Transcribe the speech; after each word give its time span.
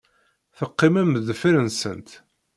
Teqqimem 0.57 1.09
deffir-nsent. 1.27 2.09